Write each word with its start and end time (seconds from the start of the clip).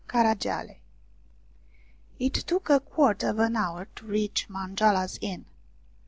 CARAGIALE 0.07 0.79
IT 2.17 2.33
took 2.33 2.71
a 2.71 2.79
quarter 2.79 3.29
of 3.29 3.37
an 3.37 3.55
hour 3.55 3.85
to 3.95 4.05
reach 4.07 4.49
Manjoala's 4.49 5.19
Inn. 5.21 5.45